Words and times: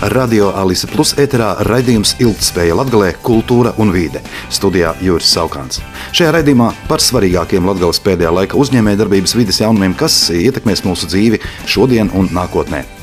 Radio 0.00 0.46
Alise 0.56 0.88
Plus 0.88 1.10
ēterā 1.20 1.50
raidījums 1.68 2.14
Ilgtspēja 2.24 2.72
Latgalē- 2.78 3.10
kultūra 3.28 3.74
un 3.76 3.92
vīde. 3.92 4.22
Studijā 4.48 4.94
Juris 5.04 5.28
Saukāns. 5.28 5.82
Šajā 6.12 6.32
raidījumā 6.38 6.72
par 6.88 6.98
svarīgākiem 6.98 7.66
Latgales 7.68 8.00
pēdējā 8.00 8.32
laika 8.32 8.56
uzņēmējdarbības 8.56 9.36
vides 9.36 9.60
jaunumiem, 9.60 9.94
kas 9.94 10.30
ietekmēs 10.30 10.84
mūsu 10.88 11.04
dzīvi 11.04 11.40
šodien 11.66 12.10
un 12.14 12.28
nākotnē. 12.28 12.99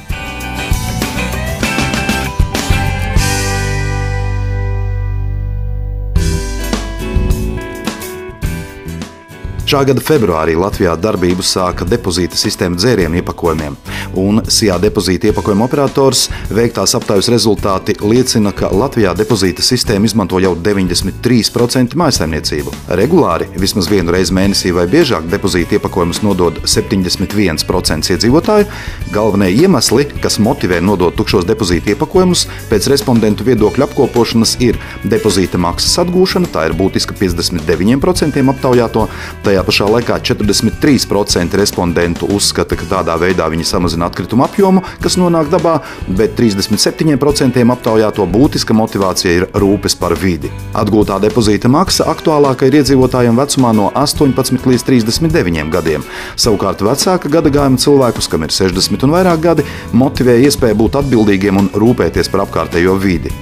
Šā 9.68 9.82
gada 9.84 10.00
februārī 10.00 10.54
Latvijā 10.56 10.94
darbību 10.96 11.44
sāka 11.44 11.84
depozīta 11.84 12.38
sistēma 12.40 12.78
dzērienu 12.80 13.18
iepakojumiem, 13.20 13.74
un 14.16 14.40
SIA 14.48 14.78
depozīta 14.80 15.28
iepakojuma 15.28 15.66
operators 15.66 16.22
veiktās 16.56 16.94
aptaujas 16.96 17.28
rezultāti 17.34 17.98
liecina, 18.00 18.54
ka 18.56 18.70
Latvijā 18.72 19.12
depozīta 19.20 19.66
sistēmu 19.68 20.08
izmanto 20.08 20.40
jau 20.40 20.54
93% 20.56 22.00
mājsaimniecību. 22.00 22.72
Regulāri, 22.96 23.50
vismaz 23.60 23.90
vienu 23.92 24.16
reizi 24.16 24.38
mēnesī 24.38 24.72
vai 24.72 24.86
biežāk, 24.88 25.28
depozīta 25.34 25.76
iepakojumus 25.76 26.24
nodod 26.24 26.62
71% 26.64 28.16
iedzīvotāju. 28.16 28.70
Galvenie 29.12 29.52
iemesli, 29.52 30.08
kas 30.24 30.40
motivē 30.40 30.80
nodot 30.80 31.20
tukšos 31.20 31.44
depozīta 31.52 31.92
iepakojumus, 31.92 32.46
pēc 32.72 32.88
respondentu 32.96 33.44
viedokļu 33.52 33.90
apkopošanas 33.90 34.56
ir 34.64 34.80
depozīta 35.04 35.60
maksas 35.60 36.00
atgūšana, 36.06 36.54
tā 36.56 36.70
ir 36.72 36.80
būtiska 36.80 37.20
59% 37.20 38.48
aptaujāto. 38.56 39.10
Tajā 39.44 39.57
Tajā 39.58 39.66
pašā 39.66 39.86
laikā 39.90 40.16
43% 40.22 41.58
respondentu 41.58 42.28
uzskata, 42.30 42.78
ka 42.78 42.86
tādā 42.92 43.16
veidā 43.18 43.48
viņi 43.50 43.64
samazina 43.66 44.06
atkritumu 44.06 44.44
apjomu, 44.46 44.84
kas 45.02 45.16
nonāk 45.18 45.50
dabā, 45.50 45.80
bet 46.20 46.36
37% 46.38 47.64
aptaujāto 47.74 48.28
būtiska 48.30 48.76
motivācija 48.78 49.34
ir 49.34 49.48
rūpes 49.58 49.98
par 49.98 50.14
vidi. 50.14 50.52
Atgūtā 50.78 51.18
depozīta 51.26 51.74
maksa 51.74 52.06
aktuālāka 52.14 52.70
ir 52.70 52.78
iedzīvotājiem 52.84 53.42
vecumā 53.42 53.74
no 53.74 53.90
18 53.98 54.70
līdz 54.70 54.86
39 54.92 55.74
gadiem. 55.74 56.06
Savukārt 56.38 56.86
vecāka 56.86 57.34
gadagājuma 57.40 57.82
cilvēkus, 57.82 58.30
kam 58.30 58.46
ir 58.46 58.54
60 58.54 59.10
un 59.10 59.18
vairāk 59.18 59.42
gadi, 59.42 59.66
motivē 59.90 60.38
iespēja 60.46 60.78
būt 60.78 61.02
atbildīgiem 61.02 61.58
un 61.66 61.74
rūpēties 61.74 62.30
par 62.30 62.46
apkārtējo 62.46 62.94
vidi. 63.02 63.34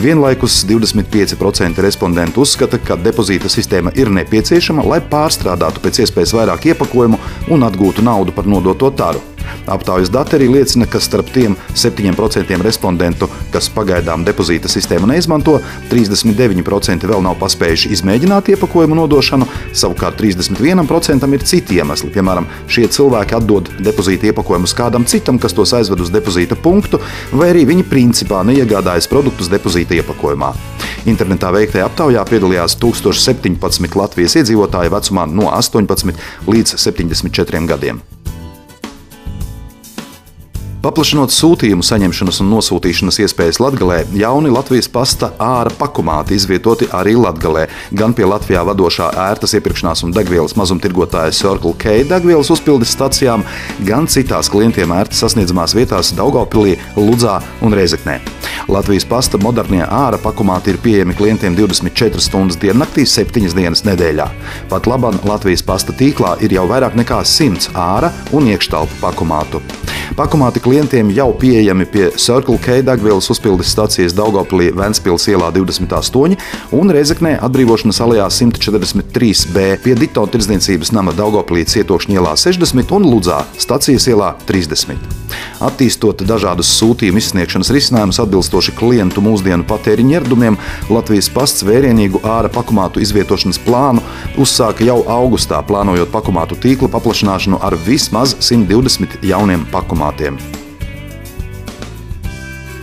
Vienlaikus 0.00 0.64
25% 0.68 1.82
respondentu 1.82 2.42
uzskata, 2.44 2.78
ka 2.78 2.96
depozīta 3.00 3.50
sistēma 3.50 3.92
ir 3.98 4.10
nepieciešama, 4.14 4.84
lai 4.86 5.00
pārstrādātu 5.02 5.57
pēc 5.84 6.04
iespējas 6.04 6.36
vairāk 6.38 6.70
iepakojumu 6.72 7.18
un 7.54 7.66
atgūtu 7.68 8.04
naudu 8.06 8.34
par 8.36 8.46
nodoto 8.46 8.90
taru. 8.90 9.37
Aptaujas 9.68 10.10
dati 10.12 10.38
arī 10.38 10.48
liecina, 10.52 10.86
ka 10.88 11.00
starp 11.00 11.30
tiem 11.34 11.56
7% 11.74 12.62
respondentu, 12.64 13.28
kas 13.52 13.68
pagaidām 13.72 14.24
depozīta 14.26 14.70
sistēmu 14.70 15.10
neizmanto, 15.10 15.58
39% 15.92 17.08
vēl 17.08 17.24
nav 17.24 17.36
paspējuši 17.40 17.92
izmēģināt 17.96 18.52
iepakojumu 18.54 18.98
nodošanu, 18.98 19.48
savukārt 19.76 20.20
31% 20.20 21.32
ir 21.34 21.46
citi 21.48 21.78
iemesli. 21.78 22.10
Piemēram, 22.14 22.48
šie 22.70 22.88
cilvēki 22.92 23.38
atdod 23.38 23.70
depozīta 23.84 24.30
iepakojumus 24.32 24.76
kādam 24.78 25.06
citam, 25.08 25.38
kas 25.38 25.56
tos 25.56 25.74
aizved 25.76 26.02
uz 26.04 26.12
depozīta 26.14 26.58
punktu, 26.58 27.00
vai 27.32 27.52
arī 27.52 27.66
viņi 27.68 27.86
principā 27.88 28.42
neiegādājas 28.48 29.10
produktus 29.10 29.50
depozīta 29.52 29.98
iepakojumā. 30.00 30.52
Internetā 31.08 31.52
veiktajā 31.54 31.86
aptaujā 31.88 32.24
piedalījās 32.28 32.76
1017 32.82 33.98
Latvijas 33.98 34.38
iedzīvotāji 34.42 34.92
vecumā 34.92 35.28
no 35.30 35.50
18 35.54 36.48
līdz 36.48 36.78
74 36.78 37.66
gadiem. 37.68 38.02
Paplašinot 40.88 41.28
sūtījumu 41.28 41.84
saņemšanas 41.84 42.38
un 42.40 42.46
nosūtīšanas 42.48 43.18
iespējas 43.20 43.58
Latvijā, 43.60 43.98
jauni 44.16 44.48
Latvijas 44.48 44.86
pasta 44.88 45.28
ārā 45.36 45.68
pakumāti 45.76 46.32
izvietoti 46.38 46.86
arī 46.96 47.12
Latvijā. 47.12 47.66
Gan 47.92 48.14
pie 48.16 48.24
Latvijā 48.24 48.62
vadošā 48.64 49.10
ērtas 49.26 49.52
iepirkšanās 49.58 50.06
un 50.06 50.14
degvielas 50.16 50.56
mazumtirgotāja 50.56 51.34
Circle 51.36 51.74
K 51.76 51.98
degvielas 52.08 52.48
uzpildes 52.54 52.94
stacijām, 52.96 53.44
gan 53.84 54.08
citās 54.08 54.48
klientiem 54.48 54.94
ērti 54.96 55.20
sasniedzamās 55.20 55.76
vietās 55.76 56.14
Daugopilī, 56.16 56.78
Ludzā 56.96 57.36
un 57.60 57.76
Reizeknē. 57.76 58.16
Latvijas 58.72 59.04
pasta 59.12 59.36
modernie 59.44 59.84
ārā 59.84 60.16
pakumāti 60.24 60.72
ir 60.72 60.80
pieejami 60.80 61.18
klientiem 61.20 61.52
24 61.58 62.24
stundas 62.24 62.56
diennaktī, 62.64 63.04
7 63.04 63.52
dienas 63.52 63.84
nedēļā. 63.84 64.30
Pat 64.72 64.88
labam 64.88 65.20
Latvijas 65.28 65.66
pasta 65.68 65.92
tīklā 65.92 66.38
ir 66.40 66.56
jau 66.56 66.64
vairāk 66.72 66.96
nekā 66.96 67.20
100 67.28 67.76
ārā 67.76 68.14
un 68.32 68.48
iekštelpu 68.54 69.02
pakumātu. 69.04 69.60
Pakumāti 70.16 70.60
klientiem 70.60 71.10
jau 71.12 71.28
pieejami 71.36 71.84
pie 71.84 72.08
Circle 72.16 72.56
K 72.62 72.80
degvielas 72.86 73.28
uzpildes 73.32 73.68
stācijas 73.74 74.14
Daugopilī 74.16 74.70
Ventspils 74.76 75.28
ielā 75.28 75.50
28 75.52 76.38
un 76.78 76.92
Reizeknē 76.94 77.34
atbrīvošanas 77.44 78.00
alejā 78.04 78.28
143B 78.38 79.66
pie 79.84 79.96
Dito 79.98 80.24
tirdzniecības 80.24 80.94
nama 80.96 81.12
Daugopilī 81.16 81.66
cietokšņa 81.68 82.20
ielā 82.20 82.36
60 82.40 82.96
un 82.96 83.08
Ludzā 83.10 83.42
stācijas 83.60 84.08
ielā 84.08 84.32
30. 84.48 85.18
Attīstot 85.64 86.22
dažādus 86.26 86.70
sūtījumu 86.78 87.20
izsniegšanas 87.20 87.70
risinājumus 87.74 88.20
atbilstoši 88.22 88.74
klientu 88.78 89.22
mūsdienu 89.24 89.66
patēriņa 89.68 90.14
ieradumiem, 90.16 90.58
Latvijas 90.92 91.28
pasts 91.34 91.66
vērienīgu 91.66 92.22
ārā 92.22 92.50
pakumātu 92.54 93.02
izvietošanas 93.02 93.58
plānu 93.66 94.04
uzsāka 94.40 94.86
jau 94.86 95.00
augustā, 95.10 95.60
plānojot 95.66 96.12
pakumātu 96.14 96.58
tīkla 96.62 96.90
paplašināšanu 96.94 97.60
ar 97.64 97.76
vismaz 97.86 98.36
120 98.38 99.18
jauniem 99.26 99.66
կմատեմ։ 99.98 100.57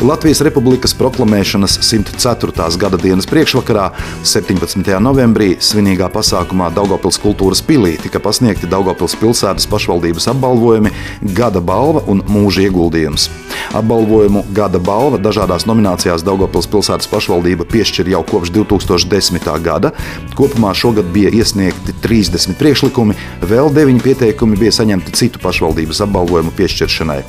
Latvijas 0.01 0.41
Republikas 0.41 0.93
proklamēšanas 0.93 1.77
104. 1.79 2.77
gada 2.77 2.97
dienas 2.99 3.25
priekšvakarā, 3.31 3.93
17. 4.27 4.89
novembrī, 4.99 5.53
svinīgā 5.55 6.09
pasākumā 6.11 6.67
Daugopils 6.75 7.15
kultūras 7.23 7.61
pilī 7.63 7.93
tika 8.03 8.19
pasniegti 8.19 8.67
Daugopils 8.67 9.15
pilsētas 9.21 9.69
pašvaldības 9.71 10.27
apbalvojumi 10.33 10.91
Gada 11.37 11.63
balva 11.63 12.03
un 12.11 12.25
mūža 12.27 12.67
ieguldījums. 12.67 13.29
Apbalvojumu 13.71 14.43
Gada 14.57 14.83
balva 14.83 15.21
dažādās 15.21 15.63
nominācijās 15.69 16.27
Daugopils 16.27 16.67
pilsētas 16.67 17.07
pašvaldība 17.07 17.63
piešķir 17.71 18.11
jau 18.11 18.23
kopš 18.27 18.51
2010. 18.51 19.47
gada. 19.63 19.95
Kopumā 20.35 20.75
šogad 20.75 21.07
bija 21.15 21.31
iesniegti 21.31 21.95
30 22.03 22.59
priekšlikumi, 22.59 23.15
vēl 23.47 23.71
9 23.71 24.03
pieteikumi 24.03 24.59
bija 24.59 24.75
saņemti 24.75 25.15
citu 25.15 25.39
pašvaldības 25.39 26.03
apbalvojumu 26.03 26.51
piešķiršanai. 26.59 27.23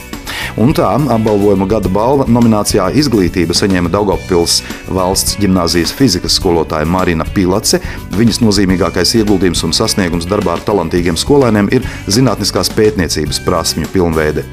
Un 0.61 0.75
tā 0.77 0.89
apbalvojuma 0.97 1.69
Gada 1.71 1.91
balva 1.93 2.27
nominācijā 2.31 2.89
izglītība 3.01 3.57
saņēma 3.57 3.91
Daugopils 3.93 4.61
valsts 4.89 5.37
ģimnāzijas 5.43 5.93
fizikas 5.97 6.39
skolotāja 6.41 6.89
Marina 6.89 7.27
Pilace. 7.37 7.81
Viņas 8.17 8.41
nozīmīgākais 8.45 9.17
ieguldījums 9.21 9.65
un 9.67 9.75
sasniegums 9.77 10.29
darbā 10.31 10.57
ar 10.57 10.65
talantīgiem 10.67 11.19
skolēniem 11.21 11.71
ir 11.77 11.87
zinātniskās 12.09 12.73
pētniecības 12.77 13.43
prasmju 13.47 13.91
pilnveide. 13.93 14.47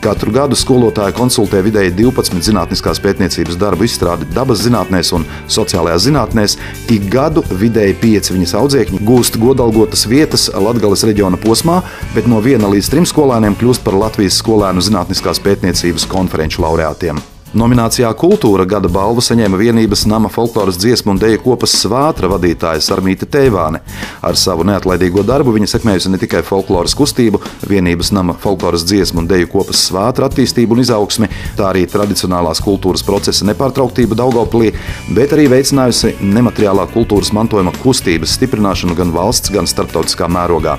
Katru 0.00 0.32
gadu 0.32 0.56
skolotāja 0.56 1.12
konsultē 1.12 1.60
vidēji 1.64 1.92
12 1.98 2.40
zinātniskās 2.46 3.00
pētniecības 3.04 3.58
darbu 3.60 3.84
izstrādi 3.84 4.28
dabas 4.32 4.62
zinātnēs 4.64 5.12
un 5.16 5.26
sociālajās 5.44 6.06
zinātnēs. 6.06 6.56
Ik 6.88 7.04
gadu 7.12 7.44
vidēji 7.50 7.98
pieci 8.00 8.32
viņas 8.32 8.56
audzēkņi 8.62 9.02
gūst 9.04 9.36
godalgotas 9.42 10.06
vietas 10.08 10.48
Latgales 10.56 11.04
reģiona 11.04 11.36
posmā, 11.40 11.82
bet 12.14 12.30
no 12.30 12.40
viena 12.40 12.70
līdz 12.72 12.88
trim 12.94 13.08
skolēniem 13.08 13.58
kļūst 13.60 13.84
par 13.84 13.98
Latvijas 14.00 14.40
skolēnu 14.40 14.80
zinātniskās 14.88 15.29
pētniecības 15.38 16.08
konferenču 16.10 16.64
laureātiem. 16.66 17.20
Nominācijā 17.50 18.06
Kultūra 18.14 18.62
gada 18.62 18.86
balvu 18.86 19.24
saņēma 19.26 19.58
vienības 19.58 20.04
nama 20.06 20.28
folkloras 20.30 20.76
dziesmu 20.78 21.10
un 21.10 21.18
dēļu 21.18 21.40
kopas 21.42 21.72
svātra 21.80 22.28
vadītāja 22.30 22.78
Sarmīta 22.86 23.26
Teivāne. 23.26 23.80
Ar 24.22 24.38
savu 24.38 24.62
neatlaidīgo 24.68 25.24
darbu 25.26 25.56
viņa 25.56 25.72
sekmējusi 25.72 26.12
ne 26.12 26.20
tikai 26.22 26.44
folkloras 26.46 26.94
kustību, 26.94 27.40
vienības 27.66 28.12
nama 28.14 28.36
folkloras 28.38 28.86
dziesmu 28.86 29.24
un 29.24 29.26
dēļu 29.32 29.50
kopas 29.50 29.82
svātra 29.88 30.30
attīstību 30.30 30.78
un 30.78 30.84
izaugsmi, 30.84 31.30
tā 31.58 31.72
arī 31.72 31.82
tradicionālās 31.90 32.62
kultūras 32.62 33.02
procesa 33.02 33.50
nepārtrauktību 33.50 34.20
Daugopilī, 34.22 34.70
bet 35.18 35.34
arī 35.34 35.50
veicinājusi 35.50 36.20
nemateriālā 36.22 36.86
kultūras 36.94 37.34
mantojuma 37.34 37.74
kustības 37.82 38.38
stiprināšanu 38.38 38.94
gan 38.94 39.10
valsts, 39.18 39.50
gan 39.50 39.66
starptautiskā 39.66 40.30
mērogā. 40.30 40.78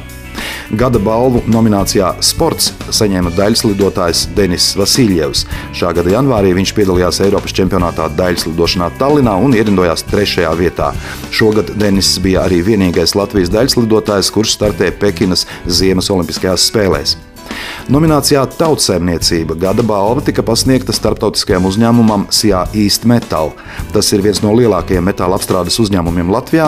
Gada 0.79 0.99
balvu 1.03 1.41
nominācijā 1.51 2.13
Sports 2.23 2.71
saņēma 2.91 3.33
daļslidotājs 3.37 4.27
Denis 4.37 4.71
Vasiljevs. 4.79 5.45
Šā 5.77 5.93
gada 5.97 6.13
janvārī 6.13 6.53
viņš 6.57 6.75
piedalījās 6.77 7.21
Eiropas 7.25 7.55
čempionātā 7.57 8.09
daļslidošanā 8.19 8.91
Tallinā 9.01 9.35
un 9.41 9.55
ierindojās 9.57 10.05
trešajā 10.11 10.53
vietā. 10.59 10.91
Šogad 11.31 11.73
Denis 11.79 12.13
bija 12.23 12.45
arī 12.47 12.61
vienīgais 12.67 13.15
Latvijas 13.19 13.51
daļslidotājs, 13.53 14.31
kurš 14.35 14.55
startē 14.59 14.93
Pekinas 15.01 15.47
Ziemas 15.67 16.11
Olimpiskajās 16.13 16.69
spēlēs. 16.71 17.17
Nominācijā 17.89 18.43
Tautsēmniecība 18.59 19.55
gada 19.57 19.81
balva 19.81 20.21
tika 20.21 20.43
pasniegta 20.45 20.93
starptautiskajam 20.93 21.65
uzņēmumam 21.65 22.27
Sijā 22.29 22.61
East 22.77 23.07
Metal. 23.09 23.55
Tas 23.93 24.11
ir 24.13 24.21
viens 24.21 24.41
no 24.43 24.51
lielākajiem 24.53 25.07
metāla 25.09 25.39
apstrādes 25.39 25.79
uzņēmumiem 25.81 26.29
Latvijā. 26.29 26.67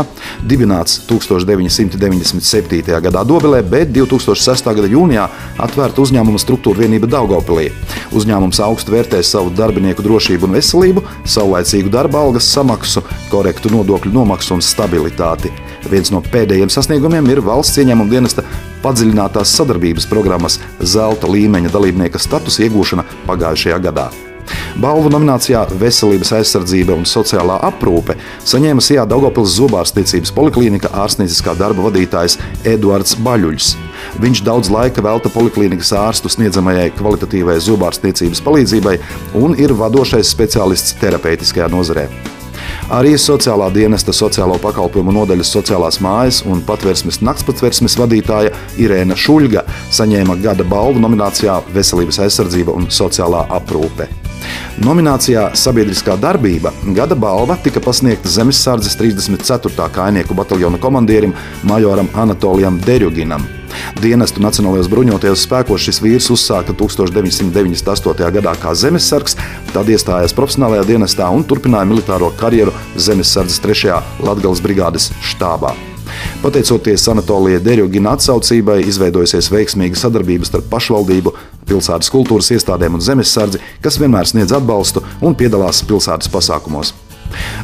Dibināts 0.49 1.03
1997. 1.09 2.97
gadā 3.05 3.23
Dobelē, 3.29 3.61
bet 3.61 3.93
2006. 3.93 4.73
gada 4.79 4.89
jūnijā 4.89 5.27
atvērta 5.61 6.01
uzņēmuma 6.01 6.41
struktūra 6.41 6.81
vienība 6.81 7.11
Daugopilī. 7.13 7.69
Uzņēmums 8.17 8.63
augstu 8.65 8.97
vērtē 8.97 9.21
savu 9.21 9.53
darbinieku 9.53 10.01
drošību 10.05 10.49
un 10.49 10.57
veselību, 10.57 11.05
saulaicīgu 11.29 11.93
darba 11.93 12.25
algas 12.25 12.49
samaksu, 12.49 13.05
korektu 13.29 13.69
nodokļu 13.75 14.17
nomaksu 14.17 14.57
un 14.57 14.65
stabilitāti. 14.65 15.53
Viens 15.93 16.09
no 16.09 16.25
pēdējiem 16.25 16.73
sasniegumiem 16.73 17.29
ir 17.29 17.45
valsts 17.45 17.83
ieņēmuma 17.83 18.09
dienesta 18.09 18.47
padziļinātās 18.83 19.55
sadarbības 19.57 20.09
programmas 20.11 20.59
zelta 20.79 21.31
līmeņa 21.31 21.73
dalībnieka 21.73 22.21
statusa 22.21 22.67
iegūšana 22.67 23.07
pagājušajā 23.29 23.81
gadā. 23.87 24.11
Balvu 24.81 25.11
nominācijā 25.13 25.61
Veselības 25.79 26.33
aizsardzība 26.39 26.95
un 26.97 27.05
sociālā 27.07 27.59
aprūpe 27.67 28.15
saņēma 28.49 28.83
Sijā 28.83 29.05
Daugopils 29.09 29.55
zobārstniecības 29.59 30.33
poliklīnika 30.35 30.91
ārstnieciskā 31.03 31.55
darba 31.59 31.87
vadītājs 31.87 32.39
Eduards 32.67 33.15
Baļuļs. 33.23 33.73
Viņš 34.23 34.43
daudz 34.47 34.71
laika 34.73 35.05
velta 35.05 35.31
poliklīnikas 35.33 35.93
ārstu 35.97 36.31
sniedzamajai 36.33 36.91
kvalitatīvai 36.97 37.59
zobārstniecības 37.63 38.43
palīdzībai 38.43 38.99
un 39.39 39.57
ir 39.61 39.75
vadošais 39.79 40.35
speciālists 40.35 40.97
terapeitiskajā 41.01 41.69
nozarē. 41.71 42.09
Arī 42.93 43.15
sociālā 43.17 43.71
dienesta 43.73 44.13
sociālo 44.13 44.53
pakalpojumu 44.61 45.15
nodaļas 45.15 45.49
sociālās 45.55 45.95
mājas 46.03 46.43
un 46.45 46.59
patvērsmes 46.67 47.23
naktspatvērsmes 47.25 47.95
vadītāja 47.97 48.51
Irēna 48.83 49.17
Šuļga 49.17 49.63
saņēma 49.97 50.35
gada 50.43 50.61
balvu 50.69 51.01
nominācijā 51.01 51.55
Veselības 51.73 52.21
aizsardzība 52.27 52.75
un 52.77 52.85
sociālā 52.93 53.47
aprūpe. 53.57 54.05
Nominācijā 54.85 55.47
Sabiedriskā 55.57 56.19
darbība 56.21 56.69
gada 56.93 57.17
balva 57.17 57.57
tika 57.65 57.81
pasniegta 57.81 58.29
Zemesardzes 58.29 58.99
34. 59.01 59.89
kainieku 59.97 60.37
bataljona 60.37 60.77
komandierim 60.77 61.33
Majoram 61.65 62.13
Anatolijam 62.13 62.77
Derjuginam. 62.85 63.62
Dienestu 64.01 64.43
Nacionālajos 64.43 64.89
bruņotajos 64.91 65.45
spēkos 65.47 65.87
šis 65.87 66.01
vīrs 66.03 66.29
uzsāka 66.33 66.75
1998. 66.77 68.29
gadā 68.37 68.53
kā 68.61 68.73
zemesargs, 68.77 69.37
tad 69.73 69.89
iestājās 69.93 70.35
profesionālajā 70.37 70.89
dienestā 70.93 71.29
un 71.33 71.45
turpināja 71.47 71.89
militāro 71.89 72.31
karjeru 72.39 72.75
Zemesardzes 72.97 73.61
3. 73.63 73.97
Latgales 74.25 74.63
brigādes 74.63 75.11
štābā. 75.33 75.73
Pateicoties 76.43 77.07
Anatolijai 77.07 77.61
Derjogina 77.63 78.13
atsaucībai, 78.17 78.81
izveidojusies 78.89 79.49
veiksmīga 79.53 79.97
sadarbība 79.97 80.47
starp 80.47 80.67
pašvaldību, 80.71 81.33
pilsētas 81.69 82.11
kultūras 82.13 82.51
iestādēm 82.53 82.97
un 82.97 83.03
zemesardzi, 83.03 83.61
kas 83.81 83.99
vienmēr 84.01 84.27
sniedz 84.29 84.53
atbalstu 84.55 85.03
un 85.23 85.37
piedalās 85.39 85.81
pilsētas 85.87 86.31
pasākumos. 86.33 86.93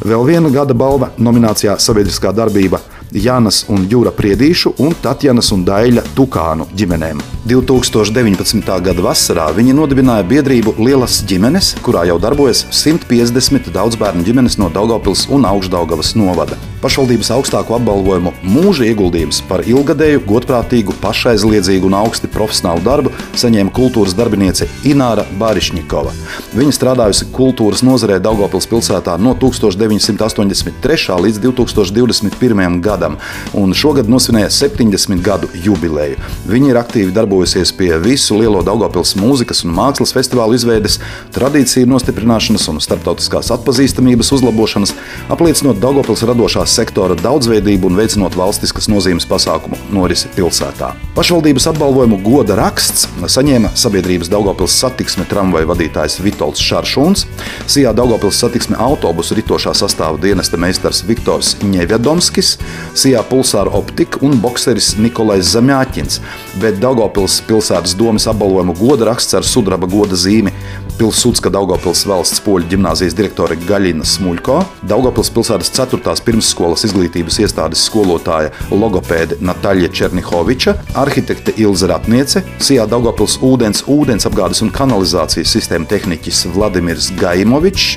Vēl 0.02 0.24
viena 0.26 0.50
gada 0.50 0.74
balva 0.74 1.12
nominācijā 1.20 1.76
Sabiedriskā 1.78 2.32
darbība 2.34 2.80
Jānas 3.12 3.64
un 3.72 3.88
Jūra 3.90 4.12
Priedīšu 4.14 4.76
un 4.84 4.94
Tatjanas 5.02 5.50
un 5.56 5.66
Daļa 5.66 6.06
Tukānu 6.14 6.68
ģimenēm. 6.76 7.39
2019. 7.48 8.60
gada 8.84 9.00
vasarā 9.00 9.46
viņi 9.56 9.72
nodibināja 9.72 10.26
biedrību 10.28 10.74
Lielas 10.76 11.22
ģimenes, 11.24 11.70
kurā 11.80 12.02
jau 12.10 12.18
darbojas 12.20 12.66
150 12.68 13.70
daudzbērnu 13.72 14.26
ģimenes 14.26 14.58
no 14.60 14.68
Daugopils 14.68 15.24
un 15.32 15.46
Augstdaugavas 15.48 16.12
novada. 16.20 16.58
Pašvaldības 16.80 17.30
augstāko 17.32 17.78
apbalvojumu 17.78 18.34
mūža 18.44 18.86
ieguldījums 18.90 19.40
par 19.48 19.64
ilgadēju, 19.68 20.20
godprātīgu, 20.28 20.94
pašaizliedzīgu 21.00 21.88
un 21.88 21.96
augsti 21.98 22.28
profesionālu 22.32 22.84
darbu 22.84 23.12
saņēma 23.40 23.72
kultūras 23.76 24.16
darbiniece 24.16 24.68
Ināra 24.88 25.24
Barišņikova. 25.40 26.12
Viņa 26.56 26.76
strādājusi 26.76 27.30
kultūras 27.36 27.84
nozarē 27.84 28.20
Daugopils 28.20 28.68
pilsētā 28.68 29.16
no 29.20 29.32
1983. 29.40 31.18
līdz 31.24 31.42
2021. 31.44 32.80
gadam, 32.84 33.16
un 33.56 33.76
šogad 33.76 34.08
nosvinēja 34.12 34.52
70 34.60 35.24
gadu 35.24 35.52
jubileju. 35.56 36.20
Viņa 36.48 36.72
ir 36.72 36.80
aktīvi 36.80 37.12
darbojusies 37.16 37.29
pie 37.78 37.98
visu 38.02 38.38
lielo 38.38 38.62
Daugopils 38.66 39.14
mūzikas 39.18 39.64
un 39.64 39.74
mākslas 39.76 40.12
festivālu 40.16 40.56
izveides, 40.58 40.98
tradīciju 41.34 41.88
nostiprināšanas 41.90 42.66
un 42.72 42.80
starptautiskās 42.82 43.50
atpazīstamības 43.54 44.32
uzlabošanas, 44.36 44.94
apliecinot 45.30 45.78
Daugopils 45.82 46.24
radošās 46.26 46.74
sektora 46.74 47.14
daudzveidību 47.20 47.90
un 47.90 47.98
veicinot 48.00 48.36
valstiskas 48.38 48.88
nozīmes 48.90 49.28
pasākumu 49.30 49.78
norisi 49.94 50.30
pilsētā. 50.36 50.92
Pašvaldības 51.16 51.68
apbalvojumu 51.70 52.20
goda 52.24 52.56
raksts 52.58 53.06
saņēma 53.20 53.72
sabiedrības 53.78 54.30
Daugopils 54.32 54.74
satiksme 54.80 55.26
tramvaju 55.30 55.70
vadītājs 55.70 56.18
Vitolds 56.24 56.62
Šaršuns, 56.64 57.26
Sijā 57.70 57.94
Daugopils 57.96 58.40
satiksme 58.40 58.78
autobusu 58.80 59.36
ritošā 59.38 59.74
sastāva 59.76 60.18
dienesta 60.22 60.58
meistars 60.60 61.04
Viktors 61.06 61.54
Ņevjadomskis, 61.62 62.56
Sijā 62.98 63.22
pulsāra 63.28 63.72
optika 63.76 64.22
un 64.26 64.38
bokseris 64.40 64.94
Nikolais 64.98 65.52
Zamjāķins, 65.52 66.20
bet 66.62 66.80
Daugopils 66.80 67.19
pilsētas 67.48 67.96
domas 67.98 68.26
apbalvojumu 68.30 68.76
goda 68.78 69.10
raksts 69.10 69.36
ar 69.38 69.46
sudraba 69.46 69.88
goda 69.90 70.18
zīmi 70.18 70.52
Pilsūtska 71.00 71.48
Daugopils 71.48 72.02
valsts 72.04 72.42
poļu 72.44 72.66
ģimnāzijas 72.74 73.14
direktore 73.16 73.56
Gaļina 73.64 74.04
Smuļko, 74.04 74.58
Daugopils 74.90 75.30
pilsētas 75.32 75.70
4. 75.72 76.12
pirmsskolas 76.26 76.84
izglītības 76.84 77.38
iestādes 77.40 77.86
skolotāja 77.88 78.50
logopēde 78.68 79.38
Nataļa 79.40 79.88
Černihoviča, 79.96 80.74
arhitekte 81.00 81.54
Ilza 81.56 81.88
Ratniece, 81.94 82.42
Sijā 82.60 82.84
Daugopils 82.90 83.38
ūdens, 83.40 83.80
ūdens 83.88 84.28
apgādes 84.28 84.60
un 84.60 84.74
kanalizācijas 84.76 85.56
sistēma 85.56 85.88
tehniķis 85.88 86.42
Vladimirs 86.52 87.08
Gaimovičs, 87.16 87.96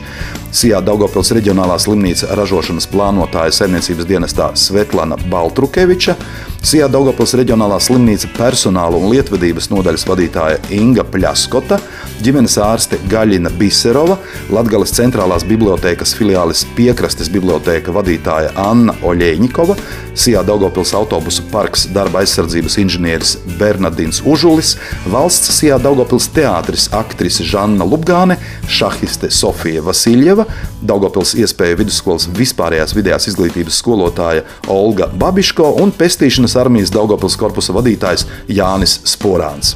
Sijā 0.55 0.79
Daugopils 0.85 1.33
reģionālā 1.35 1.75
slimnīca 1.83 2.31
ražošanas 2.39 2.87
plānotāja 2.87 3.51
saimniecības 3.57 4.07
dienestā 4.07 4.51
Svetlana 4.55 5.19
Baltrukeviča, 5.27 6.15
Sijā 6.63 6.87
Daugopils 6.87 7.33
reģionālā 7.35 7.81
slimnīca 7.83 8.29
personāla 8.37 8.95
un 8.95 9.09
lietvedības 9.11 9.67
nodaļas 9.73 10.05
vadītāja 10.07 10.61
Inga 10.77 11.03
Pļaskota, 11.03 11.81
ģimenes 12.23 12.57
ārste 12.61 12.99
Gaļina 13.11 13.51
Biserova, 13.57 14.17
Latgales 14.53 14.93
centrālās 14.95 15.45
bibliotēkas 15.47 16.13
filiālis 16.17 16.63
Piekrastes 16.77 17.31
bibliotēka 17.33 17.93
vadītāja 17.95 18.53
Anna 18.59 18.95
Oļēņikova, 19.05 19.75
Sijā 20.13 20.43
Daugopils 20.45 20.93
autobusu 20.97 21.45
parks 21.51 21.87
darba 21.93 22.21
aizsardzības 22.21 22.77
inženieris 22.83 23.35
Bernardins 23.59 24.21
Užulis, 24.29 24.75
valsts 25.09 25.53
Sijā 25.57 25.79
Daugopils 25.81 26.29
teātris 26.35 26.89
aktrise 26.93 27.45
Žanna 27.47 27.87
Lubgāne, 27.87 28.37
šahiste 28.69 29.31
Sofija 29.33 29.81
Vasiljeva, 29.85 30.45
Daugopils 30.81 31.33
iespēja 31.39 31.79
vidusskolas 31.81 32.27
vispārējās 32.37 32.93
vidējās 32.97 33.31
izglītības 33.33 33.79
skolotāja 33.81 34.45
Olga 34.71 35.09
Babiško 35.09 35.73
un 35.81 35.95
pestīšanas 35.97 36.57
armijas 36.61 36.93
Daugopils 36.93 37.39
korpusa 37.39 37.75
vadītājs 37.75 38.27
Jānis 38.51 38.99
Sporāns. 39.09 39.75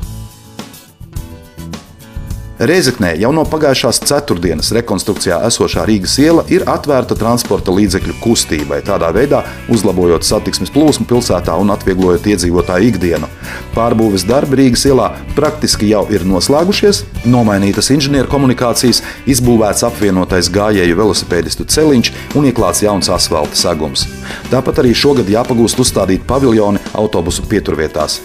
Reizeknē 2.58 3.12
jau 3.22 3.30
no 3.38 3.44
pagājušās 3.46 4.00
ceturtdienas 4.10 4.72
rekonstrukcijā 4.74 5.36
esošā 5.46 5.84
Rīgas 5.86 6.16
iela 6.18 6.42
ir 6.50 6.64
atvērta 6.66 7.14
transporta 7.14 7.70
līdzekļu 7.70 8.16
kustībai, 8.24 8.80
tādā 8.86 9.12
veidā 9.14 9.44
uzlabojot 9.70 10.26
satiksmes 10.26 10.72
plūsmu 10.74 11.06
pilsētā 11.06 11.54
un 11.62 11.70
atvieglojot 11.76 12.26
iedzīvotāju 12.34 12.88
ikdienu. 12.90 13.30
Pārbūves 13.76 14.26
darbi 14.26 14.58
Rīgas 14.64 14.88
ielā 14.90 15.12
praktiski 15.38 15.92
jau 15.92 16.08
ir 16.10 16.26
noslēgušies, 16.26 17.04
nomainītas 17.30 17.92
inženieru 17.94 18.32
komunikācijas, 18.32 19.04
izbūvēts 19.30 19.86
apvienotais 19.86 20.50
gājēju 20.50 20.98
velosipēdistu 20.98 21.68
celiņš 21.76 22.10
un 22.40 22.48
ieklāts 22.50 22.82
jauns 22.82 23.12
asfalta 23.14 23.54
segums. 23.54 24.08
Tāpat 24.50 24.82
arī 24.82 24.96
šogad 24.98 25.30
jāpagūst 25.30 25.86
uzstādīt 25.86 26.26
paviljoni 26.26 26.82
autobusu 26.98 27.46
pieturvietās. 27.46 28.18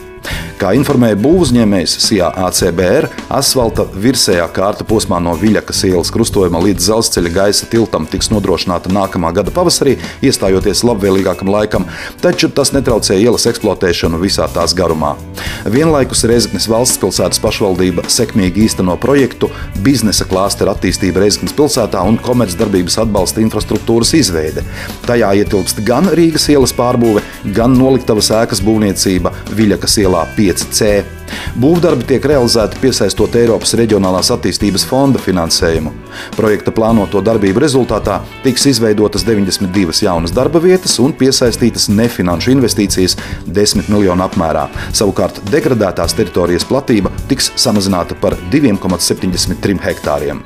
Kā 0.63 0.73
informēja 0.79 1.17
būvniecības 1.19 1.95
SIA 2.05 2.29
ACBR, 2.47 3.09
asfalta 3.35 3.83
virsējā 3.99 4.45
kārta 4.55 4.87
posmā 4.87 5.19
no 5.23 5.33
Viļakas 5.39 5.81
ielas 5.89 6.13
krustojuma 6.15 6.61
līdz 6.63 6.85
dzelzceļa 6.87 7.33
gaisa 7.35 7.67
tiltam 7.73 8.07
tiks 8.07 8.31
nodrošināta 8.31 8.93
nākamā 8.95 9.33
gada 9.35 9.51
pavasarī, 9.55 9.97
iestājoties 10.23 10.85
labvēlīgākam 10.87 11.51
laikam, 11.51 11.89
taču 12.23 12.51
tas 12.55 12.71
netraucē 12.77 13.19
ielas 13.19 13.49
eksploatēšanu 13.51 14.21
visā 14.23 14.47
tās 14.55 14.77
garumā. 14.79 15.17
Vienlaikus 15.67 16.23
Reizeknas 16.31 16.69
valsts 16.71 17.01
pilsētas 17.03 17.43
pašvaldība 17.43 18.07
sekmīgi 18.11 18.69
īsteno 18.69 18.95
projektu 19.03 19.51
biznesa 19.83 20.27
klāstera 20.31 20.77
attīstība 20.77 21.25
Reizeknas 21.25 21.57
pilsētā 21.59 22.03
un 22.07 22.21
komercdarbības 22.23 23.01
atbalsta 23.03 23.43
infrastruktūras 23.43 24.15
izveide. 24.19 24.63
Tajā 25.09 25.35
ietilpst 25.43 25.83
gan 25.87 26.11
Rīgas 26.15 26.47
ielas 26.55 26.75
pārbūve, 26.79 27.23
gan 27.57 27.77
noliktavas 27.79 28.31
ēkas 28.43 28.63
būvniecība 28.65 29.35
Viļakas 29.53 29.99
ielā 30.05 30.27
5 30.37 30.53
5C. 30.53 31.03
Būvdarbi 31.57 32.05
tiek 32.09 32.25
realizēti 32.29 32.81
piesaistot 32.83 33.35
Eiropas 33.41 33.73
Reģionālās 33.79 34.31
attīstības 34.35 34.85
fonda 34.89 35.21
finansējumu. 35.23 35.93
Projekta 36.37 36.75
plānoto 36.75 37.23
darbību 37.25 37.63
rezultātā 37.65 38.21
tiks 38.45 38.67
izveidotas 38.75 39.25
92 39.29 40.05
jaunas 40.05 40.35
darba 40.37 40.61
vietas 40.63 40.99
un 41.03 41.17
piesaistītas 41.17 41.89
nefinanšu 41.93 42.53
investīcijas 42.57 43.17
10 43.49 43.89
miljonu 43.93 44.27
apmērā. 44.29 44.69
Savukārt 44.93 45.41
degradētās 45.53 46.17
teritorijas 46.19 46.69
platība 46.69 47.13
tiks 47.33 47.53
samazināta 47.57 48.19
par 48.21 48.37
2,73 48.53 49.81
hektāriem. 49.89 50.45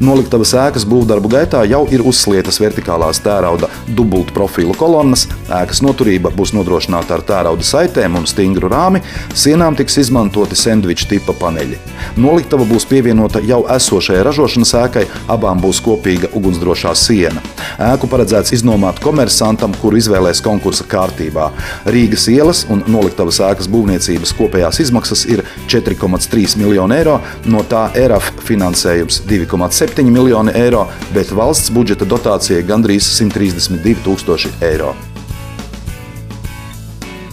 Noliktavas 0.00 0.54
ēkas 0.56 0.86
būvdarbu 0.88 1.28
gaitā 1.28 1.60
jau 1.68 1.82
ir 1.92 2.00
uzslietas 2.08 2.56
vertikālās 2.62 3.18
tērauda 3.20 3.68
dubultu 3.92 4.32
profilu 4.32 4.72
kolonnas, 4.72 5.26
ēkas 5.52 5.82
noturība 5.84 6.30
būs 6.32 6.54
nodrošināta 6.56 7.18
ar 7.18 7.24
tērauda 7.28 7.66
saitēm 7.68 8.16
un 8.16 8.24
stingru 8.24 8.70
rāmi, 8.72 9.02
sienām 9.36 9.76
tiks 9.76 9.98
izmantoti 10.00 10.56
sandviča 10.56 11.10
tipa 11.10 11.34
paneļi. 11.36 11.76
Noliktava 12.16 12.64
būs 12.70 12.88
pievienota 12.88 13.42
jau 13.44 13.58
esošajai 13.76 14.22
ražošanas 14.24 14.72
ēkai, 14.80 15.02
abām 15.36 15.60
būs 15.60 15.82
kopīga 15.84 16.32
ugunsdrošā 16.32 16.94
siena. 16.96 17.44
Ēku 17.90 18.08
paredzēts 18.08 18.54
iznomāt 18.56 19.02
komersantam, 19.04 19.76
kuru 19.82 20.00
izvēlēs 20.00 20.40
konkursa 20.44 20.88
kārtībā. 20.88 21.50
Rīgas 21.92 22.24
ielas 22.32 22.64
un 22.72 22.86
noliktavas 22.88 23.42
ēkas 23.50 23.68
būvniecības 23.68 24.32
kopējās 24.40 24.80
izmaksas 24.86 25.28
ir 25.28 25.44
4,3 25.68 26.56
miljoni 26.64 26.96
eiro, 27.02 27.20
no 27.52 27.60
tā 27.68 27.90
ERAF 28.00 28.32
finansējums 28.48 29.20
2,7 29.28 29.89
7 29.90 30.10
miljoni 30.10 30.52
eiro, 30.54 30.86
bet 31.14 31.32
valsts 31.34 31.70
budžeta 31.74 32.06
dotācija 32.06 32.62
gandrīz 32.66 33.08
132 33.16 34.04
tūkstoši 34.04 34.52
eiro. 34.62 34.92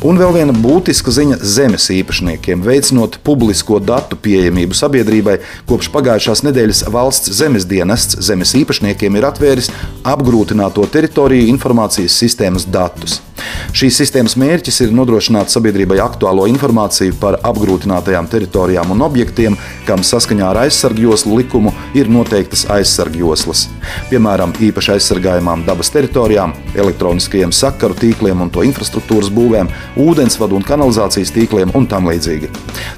Un 0.06 0.18
vēl 0.18 0.34
viena 0.36 0.54
būtiska 0.54 1.12
ziņa 1.14 1.38
zemes 1.42 1.88
īpašniekiem. 1.94 2.62
Veicinot 2.66 3.18
publisko 3.26 3.80
datu 3.82 4.18
pieejamību 4.22 4.78
sabiedrībai, 4.78 5.40
kopš 5.70 5.90
pagājušās 5.94 6.46
nedēļas 6.46 6.84
valsts 6.94 7.34
zemes 7.40 7.66
dienests 7.70 8.22
zemes 8.30 8.54
īpašniekiem 8.62 9.18
ir 9.18 9.30
atvēris 9.30 9.72
apgrūtināto 10.06 10.86
teritoriju 10.94 11.50
informācijas 11.54 12.18
sistēmas 12.22 12.70
datus. 12.70 13.20
Šīs 13.78 14.00
sistēmas 14.02 14.38
mērķis 14.40 14.80
ir 14.86 14.94
nodrošināt 14.96 15.52
sabiedrībai 15.54 16.00
aktuālo 16.02 16.48
informāciju 16.50 17.18
par 17.22 17.38
apgrūtinātajām 17.46 18.30
teritorijām 18.32 18.94
un 18.96 19.04
objektiem, 19.06 19.58
kam 19.88 20.04
saskaņā 20.06 20.48
ar 20.50 20.62
aizsargjoslu 20.64 21.38
likumu 21.42 21.74
ir 21.98 22.10
noteiktas 22.12 22.66
aizsargjoslas. 22.74 23.68
Piemēram, 24.12 24.56
īpaši 24.70 24.96
aizsargājamām 24.96 25.66
dabas 25.68 25.92
teritorijām, 25.94 26.56
elektroniskajiem 26.76 27.54
sakaru 27.56 27.98
tīkliem 28.02 28.42
un 28.46 28.52
to 28.54 28.66
infrastruktūras 28.68 29.32
būvēm, 29.34 29.72
ūdensvadu 30.08 30.58
un 30.58 30.66
kanalizācijas 30.68 31.34
tīkliem 31.36 31.76
un 31.78 31.88
tam 31.90 32.10
līdzīgi. 32.10 32.52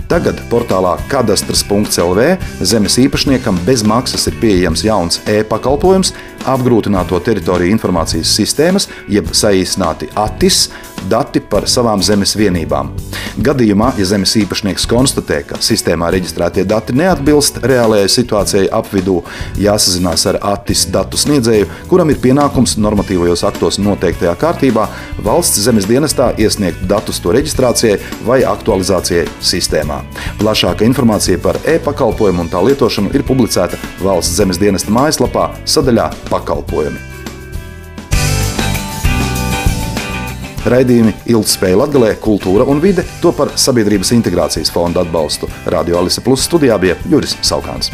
Tagad 0.09 0.41
portālā 0.49 0.95
kadastrs.lv 1.11 2.29
zemes 2.65 2.97
īpašniekam 3.03 3.59
bez 3.67 3.83
maksas 3.87 4.27
ir 4.31 4.39
pieejams 4.41 4.85
jauns 4.87 5.21
e-pakalpojums 5.29 6.13
apgrūtināto 6.47 7.19
teritoriju 7.23 7.73
informācijas 7.75 8.35
sistēmas, 8.39 8.89
jeb 9.11 9.33
saīsināti 9.35 10.11
ATIS, 10.19 10.67
dati 11.09 11.39
par 11.39 11.67
savām 11.69 12.01
zemes 12.03 12.35
vienībām. 12.37 12.91
Gadījumā, 13.39 13.93
ja 13.99 14.05
zemes 14.09 14.33
īpašnieks 14.41 14.87
konstatē, 14.89 15.41
ka 15.47 15.59
sistēmā 15.63 16.09
reģistrētie 16.11 16.65
dati 16.67 16.95
neatbilst 16.97 17.61
reālajai 17.63 18.09
situācijai 18.11 18.65
apvidū, 18.75 19.19
jāsazinās 19.61 20.25
ar 20.31 20.39
ATIS 20.51 20.87
datu 20.93 21.19
sniedzēju, 21.19 21.69
kuram 21.91 22.11
ir 22.11 22.19
pienākums 22.23 22.75
normatīvajos 22.81 23.45
aktos 23.47 23.79
noteiktajā 23.79 24.35
kārtībā 24.39 24.87
valsts 25.23 25.63
zemes 25.63 25.87
dienestā 25.89 26.31
iesniegt 26.41 26.83
datus 26.89 27.21
to 27.23 27.33
reģistrācijai 27.35 27.99
vai 28.27 28.41
aktualizācijai 28.47 29.27
sistēmā. 29.39 30.01
Plašāka 30.41 30.87
informācija 30.87 31.39
par 31.43 31.59
e-pakalpojumu 31.67 32.43
un 32.45 32.51
tā 32.51 32.63
lietošanu 32.65 33.13
ir 33.15 33.25
publicēta 33.27 33.79
valsts 34.03 34.35
zemes 34.39 34.59
dienesta 34.59 34.91
mājaslapā 34.95 35.49
sadaļā 35.69 36.09
pakalpojumi. 36.29 37.05
Raidījumi 40.69 41.13
Ilgspēja 41.31 41.77
Latvijā, 41.79 42.17
Kultūra 42.21 42.65
un 42.67 42.81
vide 42.83 43.05
to 43.23 43.31
par 43.35 43.53
Sabiedrības 43.57 44.11
integrācijas 44.17 44.71
fonda 44.75 45.05
atbalstu. 45.05 45.47
Radio 45.71 46.01
Alise 46.01 46.21
Plus 46.25 46.43
studijā 46.49 46.77
bija 46.81 46.99
Juris 47.09 47.37
Saukāns. 47.41 47.93